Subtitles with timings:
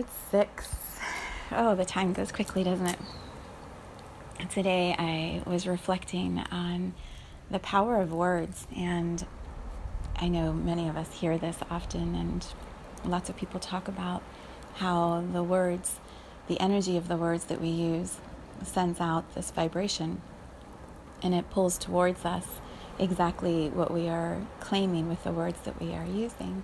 [0.00, 0.74] Episode six.
[1.52, 2.98] Oh, the time goes quickly, doesn't it?
[4.48, 6.94] Today I was reflecting on
[7.50, 9.26] the power of words, and
[10.16, 12.46] I know many of us hear this often, and
[13.04, 14.22] lots of people talk about
[14.76, 16.00] how the words,
[16.48, 18.16] the energy of the words that we use,
[18.64, 20.22] sends out this vibration
[21.22, 22.46] and it pulls towards us
[22.98, 26.62] exactly what we are claiming with the words that we are using.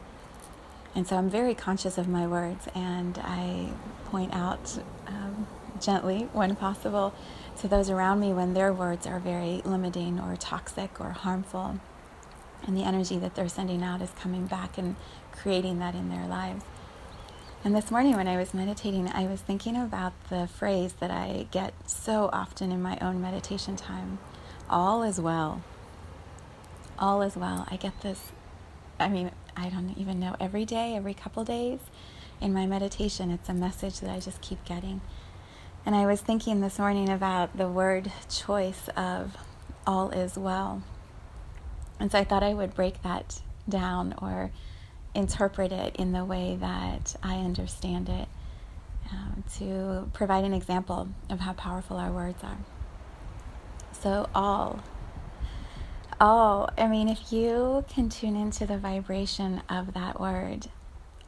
[0.97, 3.69] And so I'm very conscious of my words, and I
[4.07, 5.47] point out um,
[5.79, 7.13] gently, when possible,
[7.59, 11.79] to those around me when their words are very limiting or toxic or harmful.
[12.67, 14.97] And the energy that they're sending out is coming back and
[15.33, 16.65] creating that in their lives.
[17.63, 21.47] And this morning, when I was meditating, I was thinking about the phrase that I
[21.51, 24.19] get so often in my own meditation time
[24.71, 25.63] all is well.
[26.99, 27.67] All is well.
[27.71, 28.33] I get this,
[28.99, 31.81] I mean, I don't even know, every day, every couple days
[32.41, 35.01] in my meditation, it's a message that I just keep getting.
[35.87, 39.37] And I was thinking this morning about the word choice of
[39.87, 40.83] all is well.
[41.99, 44.51] And so I thought I would break that down or
[45.15, 48.29] interpret it in the way that I understand it
[49.11, 52.59] um, to provide an example of how powerful our words are.
[53.93, 54.83] So, all
[56.21, 60.69] all, I mean, if you can tune into the vibration of that word,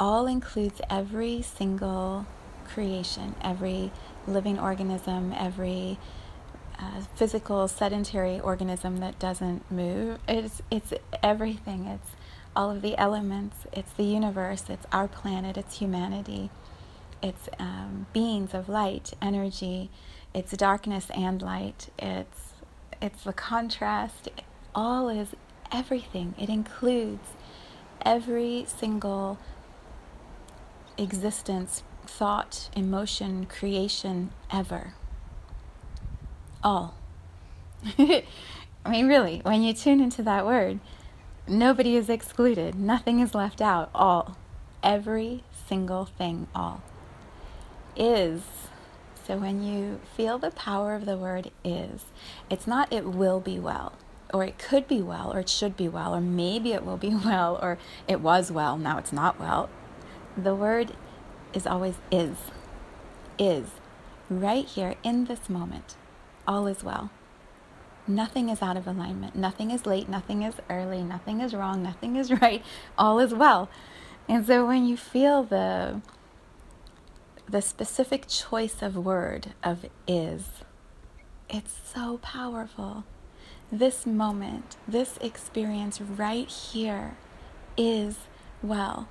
[0.00, 2.26] all includes every single
[2.66, 3.91] creation, every
[4.27, 5.98] living organism, every
[6.78, 10.19] uh, physical sedentary organism that doesn't move.
[10.28, 11.87] It's it's everything.
[11.87, 12.10] It's
[12.54, 13.66] all of the elements.
[13.72, 14.65] It's the universe.
[14.69, 15.56] It's our planet.
[15.56, 16.50] It's humanity.
[17.22, 19.91] It's um, beings of light, energy.
[20.32, 21.88] It's darkness and light.
[21.98, 22.53] It's
[23.03, 24.28] it's the contrast
[24.74, 25.34] all is
[25.72, 26.34] everything.
[26.38, 27.28] It includes
[28.04, 29.38] every single
[30.96, 34.94] existence, thought, emotion, creation ever.
[36.62, 36.94] All.
[37.98, 38.24] I
[38.88, 40.80] mean, really, when you tune into that word,
[41.46, 43.90] nobody is excluded, nothing is left out.
[43.94, 44.36] All.
[44.82, 46.82] Every single thing, all.
[47.96, 48.42] Is.
[49.26, 52.06] So when you feel the power of the word is,
[52.48, 53.92] it's not it will be well
[54.33, 57.15] or it could be well, or it should be well, or maybe it will be
[57.25, 59.69] well, or it was well, now it's not well.
[60.37, 60.93] The word
[61.53, 62.37] is always is.
[63.39, 63.69] Is.
[64.28, 65.97] Right here in this moment.
[66.47, 67.11] All is well.
[68.06, 69.37] Nothing is out of alignment.
[69.37, 70.09] Nothing is late.
[70.09, 71.03] Nothing is early.
[71.03, 71.83] Nothing is wrong.
[71.83, 72.62] Nothing is right.
[72.97, 73.69] All is well.
[74.28, 76.03] And so when you feel the
[77.49, 80.45] the specific choice of word of is,
[81.49, 83.05] it's so powerful
[83.70, 87.16] this moment, this experience right here
[87.76, 88.16] is
[88.62, 89.08] well.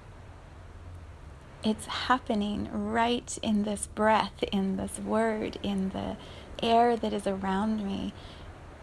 [1.63, 6.17] It's happening right in this breath, in this word, in the
[6.61, 8.13] air that is around me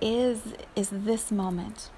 [0.00, 1.90] is is this moment.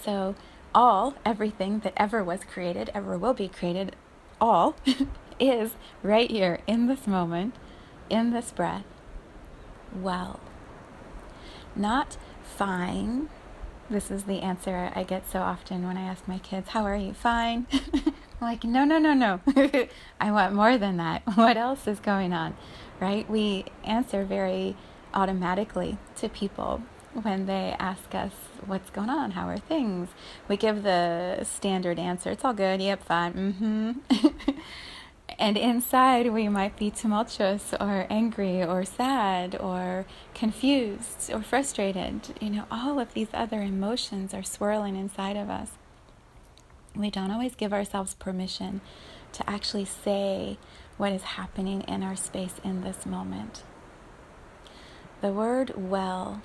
[0.00, 0.34] So
[0.74, 3.96] all everything that ever was created, ever will be created,
[4.40, 4.76] all
[5.40, 5.72] is
[6.02, 7.54] right here in this moment,
[8.10, 8.84] in this breath.
[9.94, 10.40] Well
[11.76, 13.28] not fine.
[13.90, 16.96] This is the answer I get so often when I ask my kids, How are
[16.96, 17.14] you?
[17.14, 17.66] Fine.
[18.40, 19.40] Like, No, no, no, no.
[20.20, 21.22] I want more than that.
[21.34, 22.54] What else is going on?
[23.00, 23.28] Right?
[23.28, 24.76] We answer very
[25.12, 26.82] automatically to people
[27.14, 28.32] when they ask us
[28.66, 30.10] what's going on, how are things.
[30.46, 33.92] We give the standard answer, it's all good, yep, fine, mm-hmm.
[35.38, 40.04] And inside, we might be tumultuous or angry or sad or
[40.34, 42.34] confused or frustrated.
[42.40, 45.70] You know, all of these other emotions are swirling inside of us.
[46.96, 48.80] We don't always give ourselves permission
[49.32, 50.58] to actually say
[50.96, 53.62] what is happening in our space in this moment.
[55.20, 56.42] The word well,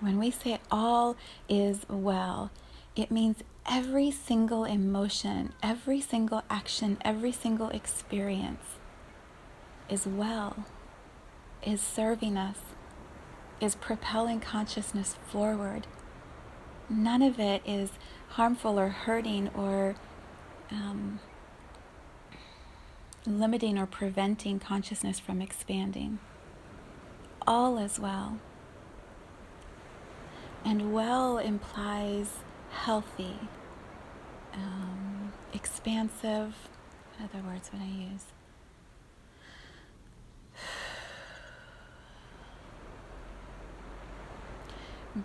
[0.00, 1.16] when we say all
[1.48, 2.50] is well,
[2.96, 8.78] it means every single emotion, every single action, every single experience
[9.88, 10.64] is well,
[11.64, 12.58] is serving us,
[13.60, 15.86] is propelling consciousness forward.
[16.88, 17.90] None of it is
[18.30, 19.96] harmful or hurting or
[20.70, 21.20] um,
[23.26, 26.18] limiting or preventing consciousness from expanding.
[27.46, 28.38] All is well.
[30.64, 33.36] And well implies healthy,
[34.54, 36.54] um, expansive,
[37.22, 38.24] other words would I use?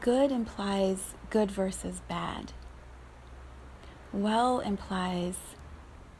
[0.01, 2.53] Good implies good versus bad.
[4.11, 5.37] Well implies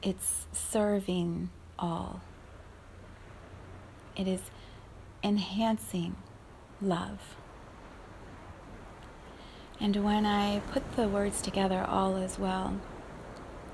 [0.04, 1.50] it's serving
[1.80, 2.22] all.
[4.16, 4.42] It is
[5.24, 6.16] enhancing
[6.82, 7.36] love.
[9.80, 12.80] And when I put the words together, all is well,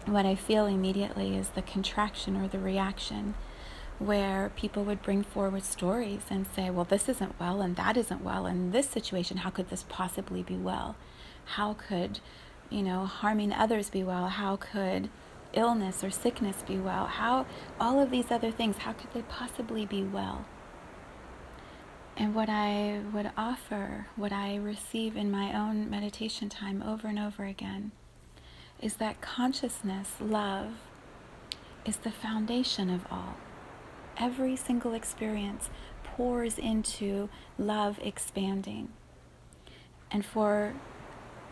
[0.05, 3.35] what I feel immediately is the contraction or the reaction
[3.99, 8.23] where people would bring forward stories and say, well, this isn't well, and that isn't
[8.23, 10.95] well, and this situation, how could this possibly be well?
[11.45, 12.19] How could,
[12.71, 14.29] you know, harming others be well?
[14.29, 15.09] How could
[15.53, 17.05] illness or sickness be well?
[17.05, 17.45] How,
[17.79, 20.45] all of these other things, how could they possibly be well?
[22.21, 27.17] And what I would offer, what I receive in my own meditation time over and
[27.17, 27.93] over again,
[28.79, 30.73] is that consciousness, love,
[31.83, 33.37] is the foundation of all.
[34.19, 35.71] Every single experience
[36.03, 37.27] pours into
[37.57, 38.89] love expanding.
[40.11, 40.75] And for,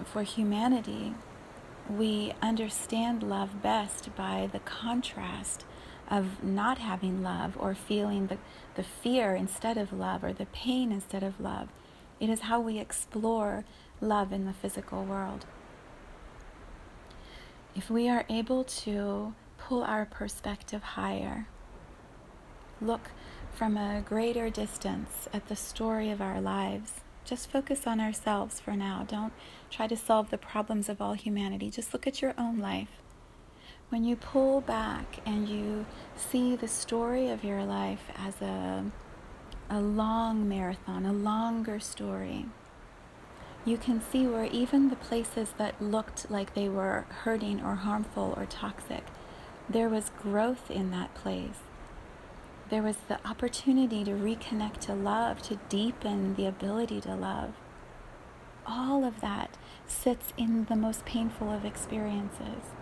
[0.05, 1.15] for humanity,
[1.89, 5.65] we understand love best by the contrast
[6.09, 8.37] of not having love or feeling the,
[8.75, 11.69] the fear instead of love or the pain instead of love.
[12.19, 13.63] It is how we explore
[14.01, 15.45] love in the physical world.
[17.75, 21.47] If we are able to pull our perspective higher,
[22.81, 23.11] look
[23.53, 28.71] from a greater distance at the story of our lives, just focus on ourselves for
[28.71, 29.05] now.
[29.07, 29.33] Don't
[29.69, 31.69] try to solve the problems of all humanity.
[31.69, 32.89] Just look at your own life.
[33.89, 38.85] When you pull back and you see the story of your life as a,
[39.69, 42.45] a long marathon, a longer story,
[43.65, 48.33] you can see where even the places that looked like they were hurting or harmful
[48.37, 49.03] or toxic,
[49.69, 51.59] there was growth in that place
[52.69, 57.53] there was the opportunity to reconnect to love, to deepen the ability to love.
[58.65, 59.57] All of that
[59.87, 62.75] sits in the most painful of experiences.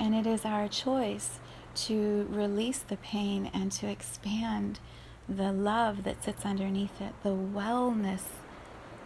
[0.00, 1.38] And it is our choice
[1.74, 4.80] to release the pain and to expand
[5.28, 8.22] the love that sits underneath it, the wellness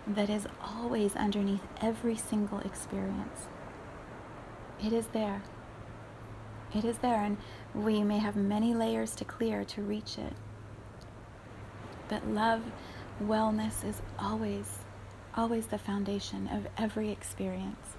[0.07, 3.49] that is always underneath every single experience.
[4.83, 5.43] It is there.
[6.75, 7.39] It is there, and
[7.75, 10.33] we may have many layers to clear to reach it.
[12.09, 12.63] But love,
[13.23, 14.79] wellness is always,
[15.37, 17.97] always the foundation of every experience.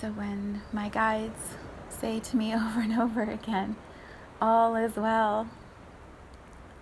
[0.00, 1.56] So when my guides
[1.88, 3.76] say to me over and over again,
[4.40, 5.48] all is well,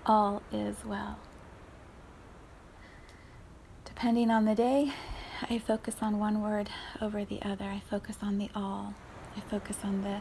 [0.04, 1.18] all is well.
[3.86, 4.92] Depending on the day,
[5.48, 6.68] I focus on one word
[7.00, 7.64] over the other.
[7.64, 8.94] I focus on the all.
[9.34, 10.20] I focus on the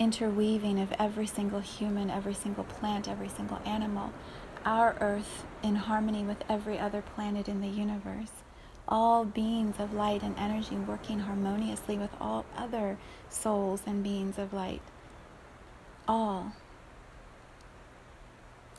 [0.00, 4.12] interweaving of every single human, every single plant, every single animal,
[4.64, 8.30] our earth in harmony with every other planet in the universe,
[8.88, 12.98] all beings of light and energy working harmoniously with all other
[13.28, 14.82] souls and beings of light.
[16.06, 16.52] All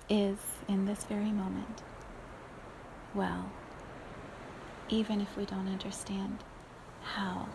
[0.08, 1.82] is in this very moment
[3.16, 3.50] well,
[4.90, 6.44] even if we don't understand
[7.02, 7.48] how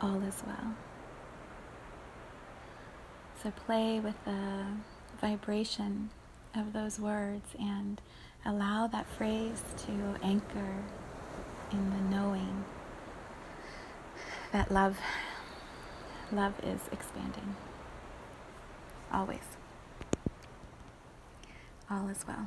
[0.00, 0.74] all is well.
[3.42, 4.66] So play with the
[5.20, 6.10] vibration
[6.54, 8.00] of those words and
[8.44, 10.84] allow that phrase to anchor
[11.72, 12.64] in the knowing
[14.52, 14.98] that love
[16.32, 17.56] love is expanding.
[19.12, 19.56] Always.
[21.90, 22.46] All is well